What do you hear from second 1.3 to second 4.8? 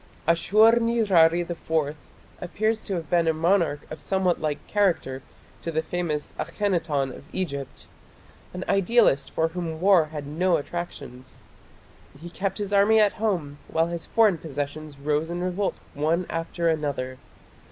IV appears to have been a monarch of somewhat like